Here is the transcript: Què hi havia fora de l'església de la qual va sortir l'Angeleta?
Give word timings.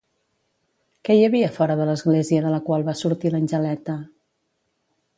Què 1.07 1.17
hi 1.17 1.21
havia 1.25 1.51
fora 1.59 1.77
de 1.83 1.87
l'església 1.91 2.41
de 2.47 2.57
la 2.57 2.63
qual 2.71 2.89
va 2.91 2.99
sortir 3.05 3.37
l'Angeleta? 3.37 4.01